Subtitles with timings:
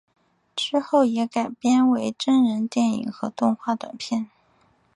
[0.55, 4.31] 之后也改编为真人电影和动画短片。